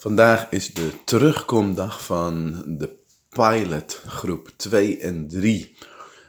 Vandaag 0.00 0.50
is 0.50 0.74
de 0.74 0.90
terugkomdag 1.04 2.04
van 2.04 2.64
de 2.66 2.96
pilot 3.28 4.02
groep 4.06 4.50
2 4.56 4.98
en 4.98 5.28
3. 5.28 5.76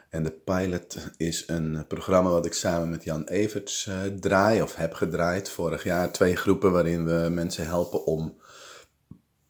En 0.10 0.24
de 0.24 0.32
pilot 0.32 0.98
is 1.18 1.44
een 1.48 1.86
programma 1.88 2.30
wat 2.30 2.46
ik 2.46 2.54
samen 2.54 2.90
met 2.90 3.04
Jan 3.04 3.28
Everts 3.28 3.86
uh, 3.86 3.96
draai 4.20 4.62
of 4.62 4.76
heb 4.76 4.94
gedraaid 4.94 5.50
vorig 5.50 5.84
jaar. 5.84 6.12
Twee 6.12 6.36
groepen 6.36 6.72
waarin 6.72 7.06
we 7.06 7.30
mensen 7.30 7.66
helpen 7.66 8.06
om 8.06 8.38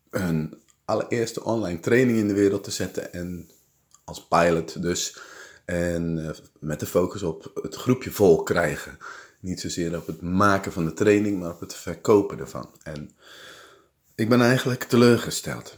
een 0.09 0.61
allereerste 0.85 1.43
online 1.43 1.79
training 1.79 2.17
in 2.17 2.27
de 2.27 2.33
wereld 2.33 2.63
te 2.63 2.71
zetten. 2.71 3.13
En 3.13 3.49
als 4.03 4.27
pilot 4.27 4.81
dus. 4.81 5.19
En 5.65 6.17
uh, 6.17 6.29
met 6.59 6.79
de 6.79 6.85
focus 6.85 7.23
op 7.23 7.51
het 7.61 7.75
groepje 7.75 8.11
vol 8.11 8.43
krijgen. 8.43 8.97
Niet 9.39 9.59
zozeer 9.59 9.97
op 9.97 10.07
het 10.07 10.21
maken 10.21 10.71
van 10.71 10.85
de 10.85 10.93
training, 10.93 11.39
maar 11.39 11.51
op 11.51 11.59
het 11.59 11.75
verkopen 11.75 12.39
ervan. 12.39 12.69
En 12.83 13.11
ik 14.21 14.29
ben 14.29 14.41
eigenlijk 14.41 14.83
teleurgesteld. 14.83 15.77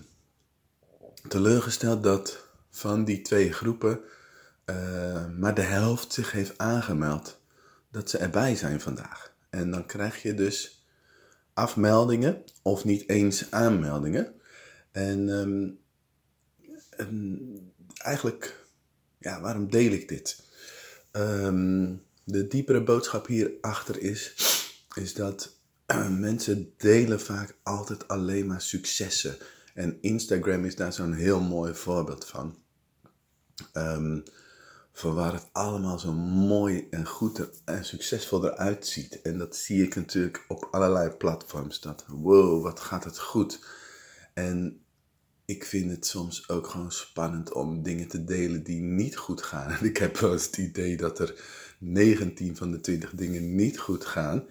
Teleurgesteld 1.27 2.04
dat 2.04 2.48
van 2.72 3.05
die 3.05 3.22
twee 3.22 3.54
groepen 3.54 3.99
uh, 4.66 5.27
maar 5.38 5.54
de 5.54 5.62
helft 5.62 6.13
zich 6.13 6.31
heeft 6.31 6.58
aangemeld 6.58 7.40
dat 7.91 8.09
ze 8.09 8.18
erbij 8.18 8.55
zijn 8.55 8.82
vandaag. 8.82 9.34
En 9.49 9.71
dan 9.71 9.85
krijg 9.85 10.21
je 10.21 10.34
dus 10.34 10.85
afmeldingen 11.54 12.44
of 12.62 12.84
niet 12.84 13.09
eens 13.09 13.52
aanmeldingen. 13.52 14.34
En, 14.91 15.30
um, 15.30 15.80
en 16.90 17.73
eigenlijk, 17.98 18.66
ja, 19.20 19.41
waarom 19.41 19.71
deel 19.71 19.91
ik 19.91 20.07
dit? 20.07 20.44
Um, 21.12 22.04
de 22.23 22.48
diepere 22.48 22.84
boodschap 22.84 23.27
hierachter 23.27 24.02
is, 24.02 24.35
is 24.96 25.13
dat 25.13 25.62
mensen 26.00 26.74
delen 26.78 27.22
vaak 27.22 27.56
altijd 27.64 28.08
alleen 28.08 28.48
maar 28.48 28.62
successen. 28.62 29.38
En 29.74 29.98
Instagram 30.02 30.66
is 30.66 30.76
daar 30.76 30.94
zo'n 30.94 31.14
heel 31.14 31.41
mooi 31.41 31.74
voorbeeld 31.74 32.26
van. 32.26 32.55
Um, 33.74 34.24
van 34.94 35.13
waar 35.13 35.34
het 35.34 35.48
allemaal 35.52 36.00
zo 36.00 36.13
mooi 36.13 36.88
en 36.90 37.08
goed 37.08 37.50
en 37.66 37.85
succesvol 37.85 38.46
eruit 38.46 38.88
ziet. 38.88 39.22
En 39.22 39.38
dat 39.38 39.55
zie 39.55 39.84
ik 39.84 39.96
natuurlijk 39.96 40.46
op 40.48 40.68
allerlei 40.72 41.10
platforms. 41.10 41.80
Dat, 41.80 42.05
wow, 42.07 42.63
wat 42.63 42.80
gaat 42.80 43.04
het 43.04 43.20
goed. 43.20 43.66
En 44.34 44.84
ik 45.46 45.66
vind 45.66 45.91
het 45.91 46.05
soms 46.05 46.50
ook 46.50 46.68
gewoon 46.68 46.91
spannend 46.91 47.52
om 47.52 47.84
dingen 47.84 48.07
te 48.07 48.24
delen 48.24 48.63
die 48.63 48.82
niet 48.82 49.18
goed 49.18 49.41
gaan. 49.41 49.78
Ik 49.85 49.98
heb 49.98 50.18
wel 50.18 50.32
eens 50.32 50.46
het 50.46 50.57
idee 50.57 50.98
dat 50.98 51.20
er 51.20 51.44
19 51.80 52.55
van 52.55 52.72
de 52.72 52.80
20 52.80 53.12
dingen 53.12 53.55
niet 53.55 53.80
goed 53.80 54.05
gaan. 54.05 54.48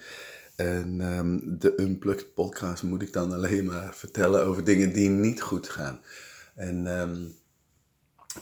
En 0.57 1.01
um, 1.01 1.59
de 1.59 1.81
Unplugged 1.81 2.35
podcast 2.35 2.83
moet 2.83 3.03
ik 3.03 3.13
dan 3.13 3.33
alleen 3.33 3.65
maar 3.65 3.95
vertellen 3.95 4.45
over 4.45 4.65
dingen 4.65 4.93
die 4.93 5.09
niet 5.09 5.41
goed 5.41 5.69
gaan. 5.69 6.01
En, 6.55 6.87
um, 6.87 7.35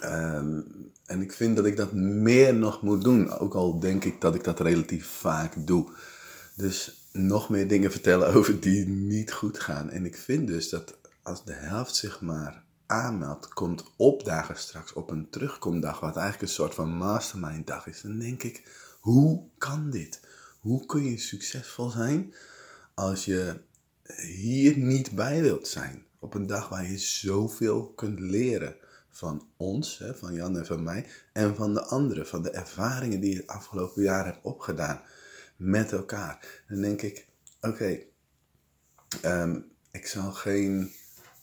um, 0.05 0.64
en 1.06 1.22
ik 1.22 1.33
vind 1.33 1.56
dat 1.56 1.67
ik 1.67 1.77
dat 1.77 1.92
meer 1.92 2.55
nog 2.55 2.83
moet 2.83 3.02
doen. 3.02 3.30
Ook 3.30 3.55
al 3.55 3.80
denk 3.80 4.05
ik 4.05 4.20
dat 4.20 4.34
ik 4.34 4.44
dat 4.44 4.61
relatief 4.61 5.06
vaak 5.06 5.67
doe. 5.67 5.91
Dus 6.56 7.08
nog 7.12 7.48
meer 7.48 7.69
dingen 7.69 7.91
vertellen 7.91 8.33
over 8.34 8.61
die 8.61 8.86
niet 8.86 9.33
goed 9.33 9.58
gaan. 9.61 9.91
En 9.91 10.05
ik 10.05 10.17
vind 10.17 10.47
dus 10.47 10.69
dat 10.69 10.98
als 11.22 11.45
de 11.45 11.52
helft 11.52 11.95
zich 11.95 12.20
maar 12.20 12.62
aanmeldt, 12.86 13.48
komt 13.48 13.84
opdagen 13.97 14.56
straks 14.56 14.92
op 14.92 15.11
een 15.11 15.30
terugkomdag, 15.30 16.00
wat 16.00 16.17
eigenlijk 16.17 16.42
een 16.42 16.55
soort 16.55 16.74
van 16.74 16.97
mastermind 16.97 17.67
dag 17.67 17.86
is, 17.86 18.00
dan 18.00 18.19
denk 18.19 18.42
ik, 18.42 18.62
hoe 19.00 19.42
kan 19.58 19.91
dit? 19.91 20.20
Hoe 20.61 20.86
kun 20.86 21.05
je 21.05 21.19
succesvol 21.19 21.91
zijn 21.91 22.34
als 22.94 23.25
je 23.25 23.61
hier 24.16 24.78
niet 24.78 25.11
bij 25.11 25.41
wilt 25.41 25.69
zijn? 25.69 26.05
Op 26.19 26.34
een 26.34 26.47
dag 26.47 26.69
waar 26.69 26.91
je 26.91 26.98
zoveel 26.98 27.92
kunt 27.92 28.20
leren 28.20 28.77
van 29.11 29.48
ons, 29.56 30.05
van 30.14 30.34
Jan 30.34 30.56
en 30.56 30.67
van 30.67 30.83
mij, 30.83 31.06
en 31.33 31.56
van 31.56 31.75
de 31.75 31.83
anderen, 31.84 32.27
van 32.27 32.42
de 32.42 32.51
ervaringen 32.51 33.20
die 33.20 33.30
je 33.30 33.36
het 33.36 33.46
afgelopen 33.46 34.02
jaar 34.02 34.24
hebt 34.24 34.42
opgedaan 34.42 35.02
met 35.57 35.92
elkaar. 35.92 36.62
Dan 36.68 36.80
denk 36.80 37.02
ik, 37.02 37.27
oké, 37.61 37.98
um, 39.24 39.70
ik 39.90 40.06
zal 40.06 40.33
geen 40.33 40.92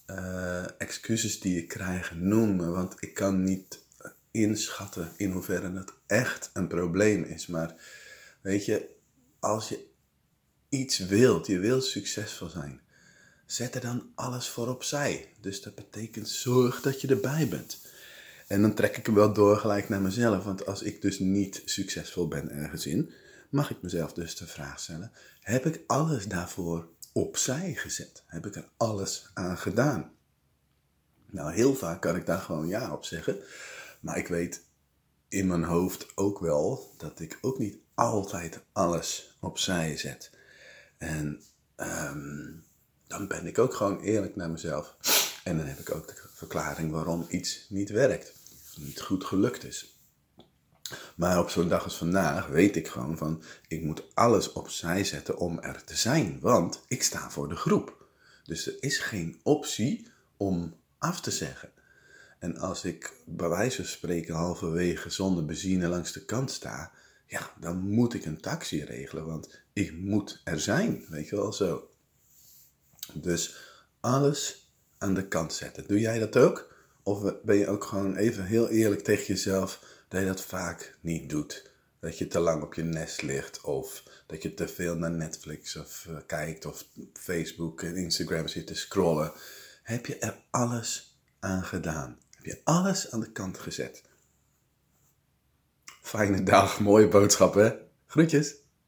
uh, 0.07 0.81
excuses 0.81 1.39
die 1.39 1.57
ik 1.57 1.67
krijg 1.67 2.15
noemen, 2.15 2.71
want 2.71 2.95
ik 2.99 3.13
kan 3.13 3.43
niet 3.43 3.85
inschatten 4.31 5.11
in 5.15 5.31
hoeverre 5.31 5.71
het 5.71 5.93
echt 6.07 6.49
een 6.53 6.67
probleem 6.67 7.23
is. 7.23 7.47
Maar 7.47 7.75
weet 8.41 8.65
je, 8.65 8.95
als 9.39 9.69
je 9.69 9.85
iets 10.69 10.97
wilt, 10.97 11.47
je 11.47 11.59
wilt 11.59 11.83
succesvol 11.83 12.49
zijn, 12.49 12.81
zet 13.45 13.75
er 13.75 13.81
dan 13.81 14.11
alles 14.15 14.47
voor 14.47 14.67
opzij. 14.67 15.33
Dus 15.41 15.61
dat 15.61 15.75
betekent 15.75 16.29
zorg 16.29 16.81
dat 16.81 17.01
je 17.01 17.07
erbij 17.07 17.47
bent. 17.47 17.81
En 18.47 18.61
dan 18.61 18.73
trek 18.73 18.97
ik 18.97 19.05
hem 19.05 19.15
wel 19.15 19.33
door 19.33 19.57
gelijk 19.57 19.89
naar 19.89 20.01
mezelf, 20.01 20.43
want 20.43 20.65
als 20.65 20.81
ik 20.81 21.01
dus 21.01 21.19
niet 21.19 21.61
succesvol 21.65 22.27
ben 22.27 22.49
ergens 22.49 22.85
in, 22.85 23.13
mag 23.49 23.71
ik 23.71 23.81
mezelf 23.81 24.13
dus 24.13 24.35
de 24.35 24.47
vraag 24.47 24.79
stellen: 24.79 25.11
heb 25.39 25.65
ik 25.65 25.83
alles 25.87 26.27
daarvoor 26.27 26.89
opzij 27.13 27.73
gezet? 27.73 28.23
Heb 28.25 28.45
ik 28.45 28.55
er 28.55 28.69
alles 28.77 29.29
aan 29.33 29.57
gedaan? 29.57 30.11
Nou, 31.25 31.53
heel 31.53 31.75
vaak 31.75 32.01
kan 32.01 32.15
ik 32.15 32.25
daar 32.25 32.41
gewoon 32.41 32.67
ja 32.67 32.93
op 32.93 33.05
zeggen. 33.05 33.37
Maar 33.99 34.17
ik 34.17 34.27
weet 34.27 34.63
in 35.27 35.47
mijn 35.47 35.63
hoofd 35.63 36.07
ook 36.15 36.39
wel 36.39 36.93
dat 36.97 37.19
ik 37.19 37.37
ook 37.41 37.59
niet 37.59 37.77
altijd 37.97 38.59
alles 38.71 39.37
opzij 39.39 39.97
zet. 39.97 40.31
En 40.97 41.41
um, 41.77 42.63
dan 43.07 43.27
ben 43.27 43.47
ik 43.47 43.57
ook 43.57 43.73
gewoon 43.73 43.99
eerlijk 43.99 44.35
naar 44.35 44.49
mezelf. 44.49 44.95
En 45.43 45.57
dan 45.57 45.65
heb 45.65 45.79
ik 45.79 45.95
ook 45.95 46.07
de 46.07 46.13
verklaring 46.33 46.91
waarom 46.91 47.25
iets 47.29 47.65
niet 47.69 47.89
werkt. 47.89 48.33
Niet 48.75 49.01
goed 49.01 49.23
gelukt 49.23 49.63
is. 49.63 49.95
Maar 51.15 51.39
op 51.39 51.49
zo'n 51.49 51.67
dag 51.67 51.83
als 51.83 51.97
vandaag 51.97 52.47
weet 52.47 52.75
ik 52.75 52.87
gewoon 52.87 53.17
van, 53.17 53.43
ik 53.67 53.83
moet 53.83 54.03
alles 54.13 54.51
opzij 54.51 55.03
zetten 55.03 55.37
om 55.37 55.59
er 55.59 55.83
te 55.83 55.95
zijn. 55.95 56.39
Want 56.39 56.83
ik 56.87 57.03
sta 57.03 57.29
voor 57.29 57.49
de 57.49 57.55
groep. 57.55 58.05
Dus 58.43 58.67
er 58.67 58.75
is 58.79 58.97
geen 58.97 59.39
optie 59.43 60.07
om 60.37 60.75
af 60.97 61.21
te 61.21 61.31
zeggen. 61.31 61.71
En 62.39 62.57
als 62.57 62.83
ik 62.83 63.13
bij 63.25 63.49
wijze 63.49 63.75
van 63.75 63.85
spreken 63.85 64.35
halverwege 64.35 65.09
zonder 65.09 65.45
benzine 65.45 65.87
langs 65.87 66.11
de 66.11 66.25
kant 66.25 66.51
sta, 66.51 66.91
ja, 67.27 67.53
dan 67.59 67.77
moet 67.77 68.13
ik 68.13 68.25
een 68.25 68.41
taxi 68.41 68.83
regelen, 68.83 69.25
want 69.25 69.59
ik 69.73 69.93
moet 69.93 70.41
er 70.43 70.59
zijn, 70.59 71.05
weet 71.09 71.29
je 71.29 71.35
wel 71.35 71.53
zo. 71.53 71.89
Dus 73.13 73.57
alles 73.99 74.71
aan 74.97 75.13
de 75.13 75.27
kant 75.27 75.53
zetten. 75.53 75.87
Doe 75.87 75.99
jij 75.99 76.19
dat 76.19 76.37
ook? 76.37 76.75
Of 77.03 77.41
ben 77.43 77.55
je 77.55 77.67
ook 77.67 77.83
gewoon 77.83 78.15
even 78.15 78.45
heel 78.45 78.69
eerlijk 78.69 79.03
tegen 79.03 79.25
jezelf 79.25 79.83
dat 80.07 80.21
je 80.21 80.27
dat 80.27 80.41
vaak 80.41 80.97
niet 81.01 81.29
doet? 81.29 81.71
Dat 81.99 82.17
je 82.17 82.27
te 82.27 82.39
lang 82.39 82.63
op 82.63 82.73
je 82.73 82.83
nest 82.83 83.21
ligt 83.21 83.61
of 83.61 84.03
dat 84.25 84.41
je 84.41 84.53
te 84.53 84.67
veel 84.67 84.95
naar 84.95 85.11
Netflix 85.11 85.75
of 85.75 86.05
uh, 86.09 86.17
kijkt 86.25 86.65
of 86.65 86.85
Facebook 87.13 87.81
en 87.81 87.95
Instagram 87.95 88.47
zit 88.47 88.67
te 88.67 88.75
scrollen. 88.75 89.31
Heb 89.83 90.05
je 90.05 90.17
er 90.17 90.43
alles 90.49 91.17
aan 91.39 91.63
gedaan? 91.63 92.17
Heb 92.31 92.45
je 92.45 92.61
alles 92.63 93.11
aan 93.11 93.19
de 93.19 93.31
kant 93.31 93.57
gezet? 93.57 94.03
Fijne 96.07 96.43
dag, 96.43 96.79
mooie 96.79 97.07
boodschap 97.07 97.53
hè? 97.53 97.69
Groetjes! 98.05 98.66